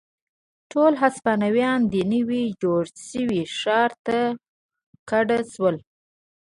ټول 0.71 0.93
هسپانویان 1.03 1.79
دې 1.93 2.01
نوي 2.13 2.43
جوړ 2.61 2.83
شوي 3.09 3.41
ښار 3.57 3.91
ته 4.05 4.17
کډه 5.09 5.39
شول. 5.53 5.75